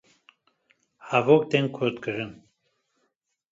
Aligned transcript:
Hevok 1.09 1.43
tên 1.49 1.65
kurtkirin 1.75 2.31